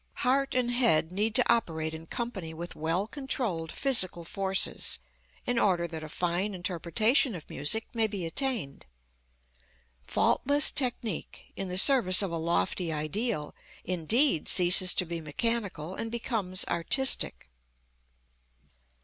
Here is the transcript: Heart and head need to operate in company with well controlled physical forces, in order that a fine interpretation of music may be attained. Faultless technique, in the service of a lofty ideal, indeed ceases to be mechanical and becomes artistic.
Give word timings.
Heart 0.25 0.55
and 0.55 0.71
head 0.71 1.11
need 1.11 1.35
to 1.35 1.47
operate 1.47 1.93
in 1.93 2.07
company 2.07 2.55
with 2.55 2.75
well 2.75 3.05
controlled 3.05 3.71
physical 3.71 4.23
forces, 4.25 4.97
in 5.45 5.59
order 5.59 5.87
that 5.87 6.03
a 6.03 6.09
fine 6.09 6.55
interpretation 6.55 7.35
of 7.35 7.47
music 7.51 7.85
may 7.93 8.07
be 8.07 8.25
attained. 8.25 8.87
Faultless 10.01 10.71
technique, 10.71 11.53
in 11.55 11.67
the 11.67 11.77
service 11.77 12.23
of 12.23 12.31
a 12.31 12.37
lofty 12.37 12.91
ideal, 12.91 13.53
indeed 13.83 14.47
ceases 14.49 14.95
to 14.95 15.05
be 15.05 15.21
mechanical 15.21 15.93
and 15.93 16.11
becomes 16.11 16.65
artistic. 16.65 17.51